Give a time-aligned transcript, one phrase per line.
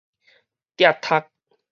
[0.77, 1.29] 摘讀